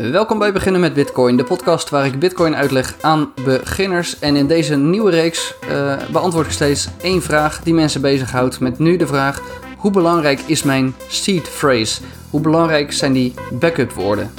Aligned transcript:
Welkom 0.00 0.38
bij 0.38 0.52
Beginnen 0.52 0.80
met 0.80 0.94
Bitcoin, 0.94 1.36
de 1.36 1.44
podcast 1.44 1.90
waar 1.90 2.06
ik 2.06 2.18
Bitcoin 2.18 2.56
uitleg 2.56 2.96
aan 3.00 3.32
beginners. 3.44 4.18
En 4.18 4.36
in 4.36 4.46
deze 4.46 4.76
nieuwe 4.76 5.10
reeks 5.10 5.54
uh, 5.70 5.96
beantwoord 6.12 6.46
ik 6.46 6.52
steeds 6.52 6.88
één 7.00 7.22
vraag 7.22 7.62
die 7.62 7.74
mensen 7.74 8.00
bezighoudt. 8.00 8.60
Met 8.60 8.78
nu 8.78 8.96
de 8.96 9.06
vraag: 9.06 9.42
hoe 9.76 9.90
belangrijk 9.90 10.40
is 10.40 10.62
mijn 10.62 10.94
seed 11.08 11.48
phrase? 11.48 12.02
Hoe 12.30 12.40
belangrijk 12.40 12.92
zijn 12.92 13.12
die 13.12 13.34
backup 13.52 13.92
woorden? 13.92 14.30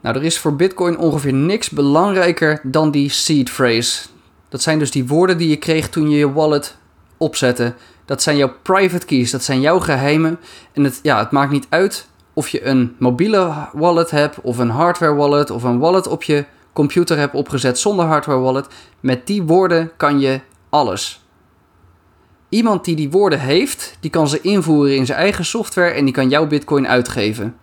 Nou, 0.00 0.16
er 0.16 0.24
is 0.24 0.38
voor 0.38 0.56
Bitcoin 0.56 0.98
ongeveer 0.98 1.34
niks 1.34 1.70
belangrijker 1.70 2.60
dan 2.62 2.90
die 2.90 3.08
seed 3.08 3.50
phrase. 3.50 4.06
Dat 4.48 4.62
zijn 4.62 4.78
dus 4.78 4.90
die 4.90 5.06
woorden 5.06 5.38
die 5.38 5.48
je 5.48 5.56
kreeg 5.56 5.88
toen 5.88 6.10
je 6.10 6.16
je 6.16 6.32
wallet 6.32 6.76
opzette. 7.22 7.74
Dat 8.04 8.22
zijn 8.22 8.36
jouw 8.36 8.52
private 8.62 9.06
keys, 9.06 9.30
dat 9.30 9.42
zijn 9.42 9.60
jouw 9.60 9.78
geheimen. 9.78 10.38
En 10.72 10.84
het, 10.84 11.00
ja, 11.02 11.18
het 11.18 11.30
maakt 11.30 11.50
niet 11.50 11.66
uit 11.68 12.06
of 12.32 12.48
je 12.48 12.64
een 12.64 12.94
mobiele 12.98 13.68
wallet 13.72 14.10
hebt, 14.10 14.40
of 14.40 14.58
een 14.58 14.70
hardware 14.70 15.14
wallet, 15.14 15.50
of 15.50 15.62
een 15.62 15.78
wallet 15.78 16.06
op 16.06 16.22
je 16.22 16.44
computer 16.72 17.18
hebt 17.18 17.34
opgezet 17.34 17.78
zonder 17.78 18.04
hardware 18.04 18.38
wallet. 18.38 18.66
Met 19.00 19.26
die 19.26 19.42
woorden 19.42 19.90
kan 19.96 20.20
je 20.20 20.40
alles. 20.68 21.24
Iemand 22.48 22.84
die 22.84 22.96
die 22.96 23.10
woorden 23.10 23.40
heeft, 23.40 23.96
die 24.00 24.10
kan 24.10 24.28
ze 24.28 24.40
invoeren 24.40 24.96
in 24.96 25.06
zijn 25.06 25.18
eigen 25.18 25.44
software 25.44 25.90
en 25.90 26.04
die 26.04 26.14
kan 26.14 26.28
jouw 26.28 26.46
bitcoin 26.46 26.88
uitgeven. 26.88 27.56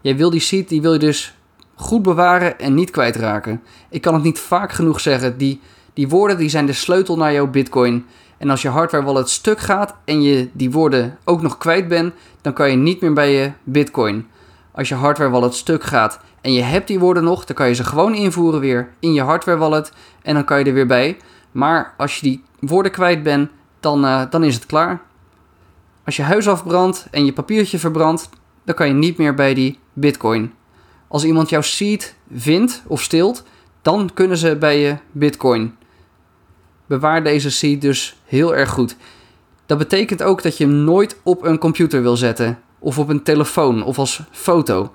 Jij 0.00 0.16
wil 0.16 0.30
die 0.30 0.40
seed, 0.40 0.68
die 0.68 0.82
wil 0.82 0.92
je 0.92 0.98
dus 0.98 1.34
goed 1.74 2.02
bewaren 2.02 2.58
en 2.58 2.74
niet 2.74 2.90
kwijtraken. 2.90 3.62
Ik 3.90 4.00
kan 4.00 4.14
het 4.14 4.22
niet 4.22 4.38
vaak 4.38 4.72
genoeg 4.72 5.00
zeggen, 5.00 5.38
die, 5.38 5.60
die 5.96 6.08
woorden 6.08 6.36
die 6.36 6.48
zijn 6.48 6.66
de 6.66 6.72
sleutel 6.72 7.16
naar 7.16 7.32
jouw 7.32 7.46
bitcoin. 7.46 8.06
En 8.38 8.50
als 8.50 8.62
je 8.62 8.68
hardware 8.68 9.04
wallet 9.04 9.28
stuk 9.28 9.58
gaat 9.58 9.94
en 10.04 10.22
je 10.22 10.48
die 10.52 10.70
woorden 10.70 11.18
ook 11.24 11.42
nog 11.42 11.58
kwijt 11.58 11.88
bent, 11.88 12.14
dan 12.40 12.52
kan 12.52 12.70
je 12.70 12.76
niet 12.76 13.00
meer 13.00 13.12
bij 13.12 13.32
je 13.32 13.52
Bitcoin. 13.62 14.26
Als 14.72 14.88
je 14.88 14.94
hardware 14.94 15.30
wallet 15.30 15.54
stuk 15.54 15.84
gaat 15.84 16.20
en 16.40 16.52
je 16.52 16.62
hebt 16.62 16.88
die 16.88 16.98
woorden 16.98 17.24
nog, 17.24 17.44
dan 17.44 17.56
kan 17.56 17.68
je 17.68 17.74
ze 17.74 17.84
gewoon 17.84 18.14
invoeren 18.14 18.60
weer 18.60 18.88
in 18.98 19.12
je 19.12 19.22
hardware 19.22 19.58
wallet 19.58 19.92
en 20.22 20.34
dan 20.34 20.44
kan 20.44 20.58
je 20.58 20.64
er 20.64 20.72
weer 20.72 20.86
bij. 20.86 21.16
Maar 21.52 21.94
als 21.96 22.16
je 22.16 22.22
die 22.22 22.42
woorden 22.60 22.92
kwijt 22.92 23.22
bent, 23.22 23.50
dan, 23.80 24.04
uh, 24.04 24.22
dan 24.30 24.44
is 24.44 24.54
het 24.54 24.66
klaar. 24.66 25.02
Als 26.04 26.16
je 26.16 26.22
huis 26.22 26.48
afbrandt 26.48 27.06
en 27.10 27.24
je 27.24 27.32
papiertje 27.32 27.78
verbrandt, 27.78 28.28
dan 28.64 28.74
kan 28.74 28.86
je 28.86 28.94
niet 28.94 29.16
meer 29.16 29.34
bij 29.34 29.54
die 29.54 29.78
Bitcoin. 29.92 30.52
Als 31.08 31.24
iemand 31.24 31.48
jouw 31.48 31.60
seed 31.60 32.14
vindt 32.34 32.82
of 32.86 33.02
stilt, 33.02 33.44
dan 33.82 34.10
kunnen 34.14 34.36
ze 34.36 34.56
bij 34.56 34.80
je 34.80 34.96
Bitcoin 35.12 35.76
bewaar 36.86 37.24
deze 37.24 37.50
seed 37.50 37.80
dus 37.80 38.16
heel 38.24 38.56
erg 38.56 38.70
goed. 38.70 38.96
Dat 39.66 39.78
betekent 39.78 40.22
ook 40.22 40.42
dat 40.42 40.56
je 40.56 40.64
hem 40.64 40.74
nooit 40.74 41.16
op 41.22 41.44
een 41.44 41.58
computer 41.58 42.02
wil 42.02 42.16
zetten, 42.16 42.58
of 42.78 42.98
op 42.98 43.08
een 43.08 43.22
telefoon, 43.22 43.84
of 43.84 43.98
als 43.98 44.22
foto. 44.30 44.92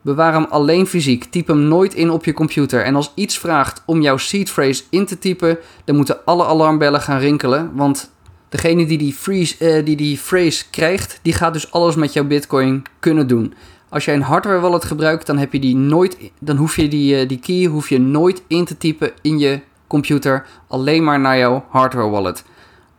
Bewaar 0.00 0.32
hem 0.32 0.46
alleen 0.50 0.86
fysiek. 0.86 1.24
Typ 1.24 1.46
hem 1.46 1.58
nooit 1.60 1.94
in 1.94 2.10
op 2.10 2.24
je 2.24 2.32
computer. 2.32 2.82
En 2.82 2.94
als 2.94 3.12
iets 3.14 3.38
vraagt 3.38 3.82
om 3.86 4.00
jouw 4.00 4.16
seed 4.16 4.50
phrase 4.50 4.82
in 4.90 5.06
te 5.06 5.18
typen, 5.18 5.58
dan 5.84 5.96
moeten 5.96 6.24
alle 6.24 6.44
alarmbellen 6.44 7.00
gaan 7.00 7.18
rinkelen. 7.18 7.70
Want 7.74 8.10
degene 8.48 8.86
die 8.86 8.98
die, 8.98 9.16
uh, 9.58 9.84
die 9.84 9.96
die 9.96 10.18
phrase 10.18 10.64
krijgt, 10.70 11.20
die 11.22 11.32
gaat 11.32 11.52
dus 11.52 11.72
alles 11.72 11.94
met 11.94 12.12
jouw 12.12 12.24
bitcoin 12.24 12.82
kunnen 12.98 13.26
doen. 13.26 13.54
Als 13.88 14.04
jij 14.04 14.14
een 14.14 14.22
hardware 14.22 14.60
wallet 14.60 14.84
gebruikt, 14.84 15.26
dan 15.26 15.38
heb 15.38 15.52
je 15.52 15.60
die 15.60 15.76
nooit, 15.76 16.16
dan 16.38 16.56
hoef 16.56 16.76
je 16.76 16.88
die, 16.88 17.22
uh, 17.22 17.28
die 17.28 17.38
key 17.38 17.64
hoef 17.64 17.88
je 17.88 18.00
nooit 18.00 18.42
in 18.46 18.64
te 18.64 18.76
typen 18.76 19.10
in 19.22 19.38
je 19.38 19.60
computer 19.88 20.46
alleen 20.66 21.04
maar 21.04 21.20
naar 21.20 21.38
jouw 21.38 21.64
hardware 21.68 22.08
wallet. 22.08 22.44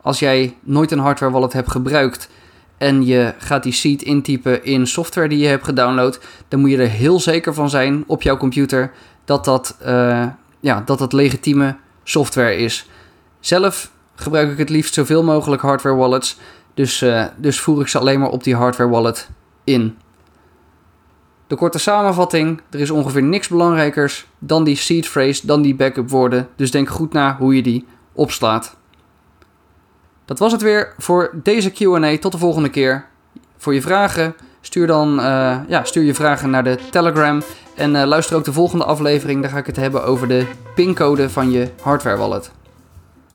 Als 0.02 0.18
jij 0.18 0.56
nooit 0.60 0.90
een 0.90 0.98
hardware 0.98 1.32
wallet 1.32 1.52
hebt 1.52 1.70
gebruikt 1.70 2.28
en 2.78 3.06
je 3.06 3.34
gaat 3.38 3.62
die 3.62 3.72
seed 3.72 4.02
intypen 4.02 4.64
in 4.64 4.86
software 4.86 5.28
die 5.28 5.38
je 5.38 5.46
hebt 5.46 5.64
gedownload, 5.64 6.20
dan 6.48 6.60
moet 6.60 6.70
je 6.70 6.76
er 6.76 6.88
heel 6.88 7.20
zeker 7.20 7.54
van 7.54 7.70
zijn 7.70 8.04
op 8.06 8.22
jouw 8.22 8.36
computer 8.36 8.92
dat 9.24 9.44
dat, 9.44 9.76
uh, 9.86 10.26
ja, 10.60 10.82
dat, 10.84 10.98
dat 10.98 11.12
legitieme 11.12 11.76
software 12.04 12.56
is. 12.56 12.88
Zelf 13.40 13.90
gebruik 14.14 14.50
ik 14.50 14.58
het 14.58 14.70
liefst 14.70 14.94
zoveel 14.94 15.24
mogelijk 15.24 15.62
hardware 15.62 15.96
wallets, 15.96 16.38
dus, 16.74 17.02
uh, 17.02 17.24
dus 17.36 17.60
voer 17.60 17.80
ik 17.80 17.88
ze 17.88 17.98
alleen 17.98 18.20
maar 18.20 18.28
op 18.28 18.44
die 18.44 18.56
hardware 18.56 18.90
wallet 18.90 19.28
in. 19.64 19.96
De 21.50 21.56
korte 21.56 21.78
samenvatting: 21.78 22.60
er 22.70 22.80
is 22.80 22.90
ongeveer 22.90 23.22
niks 23.22 23.48
belangrijkers 23.48 24.26
dan 24.38 24.64
die 24.64 24.76
seed 24.76 25.06
phrase, 25.06 25.46
dan 25.46 25.62
die 25.62 25.74
backup 25.74 26.10
woorden. 26.10 26.48
Dus 26.56 26.70
denk 26.70 26.88
goed 26.88 27.12
na 27.12 27.36
hoe 27.38 27.56
je 27.56 27.62
die 27.62 27.86
opslaat. 28.12 28.76
Dat 30.24 30.38
was 30.38 30.52
het 30.52 30.62
weer 30.62 30.94
voor 30.98 31.30
deze 31.42 31.70
QA. 31.70 32.18
Tot 32.18 32.32
de 32.32 32.38
volgende 32.38 32.68
keer. 32.68 33.06
Voor 33.56 33.74
je 33.74 33.82
vragen, 33.82 34.34
stuur 34.60 34.86
dan 34.86 35.18
uh, 35.18 35.56
ja, 35.68 35.84
stuur 35.84 36.02
je 36.02 36.14
vragen 36.14 36.50
naar 36.50 36.64
de 36.64 36.78
Telegram. 36.90 37.42
En 37.74 37.94
uh, 37.94 38.04
luister 38.04 38.36
ook 38.36 38.44
de 38.44 38.52
volgende 38.52 38.84
aflevering. 38.84 39.42
Daar 39.42 39.50
ga 39.50 39.58
ik 39.58 39.66
het 39.66 39.76
hebben 39.76 40.04
over 40.04 40.28
de 40.28 40.46
pincode 40.74 41.30
van 41.30 41.50
je 41.50 41.70
hardware 41.82 42.16
wallet. 42.16 42.50